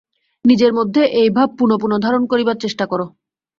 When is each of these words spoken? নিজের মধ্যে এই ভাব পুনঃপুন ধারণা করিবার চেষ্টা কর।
নিজের 0.45 0.71
মধ্যে 0.73 1.01
এই 1.21 1.29
ভাব 1.29 1.49
পুনঃপুন 1.57 1.91
ধারণা 2.03 2.27
করিবার 2.31 2.57
চেষ্টা 2.63 2.85
কর। 2.91 2.99